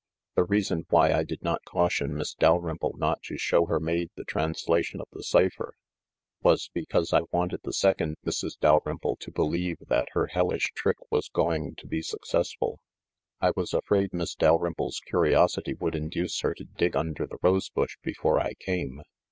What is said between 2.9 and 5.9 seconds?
not to show her maid the translation of the cipher